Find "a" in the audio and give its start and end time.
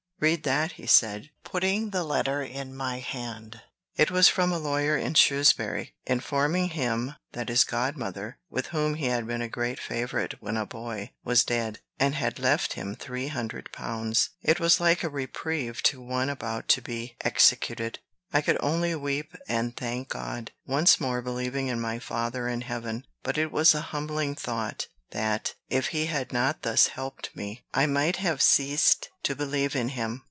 4.51-4.59, 9.41-9.49, 10.57-10.65, 15.03-15.09, 23.73-23.81